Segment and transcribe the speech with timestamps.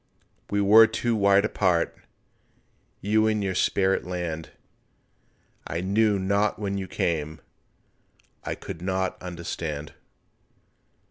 [0.49, 1.95] We were too wide apart—
[3.01, 4.49] You in your spirit land—
[5.67, 7.39] I knew not when you came,
[8.43, 9.93] I could not understand.